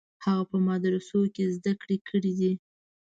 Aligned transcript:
هغه 0.25 0.43
په 0.51 0.57
مدرسو 0.67 1.21
کې 1.33 1.43
زده 1.55 1.73
کړې 1.81 1.97
کړې 2.07 2.31
دي. 2.39 2.53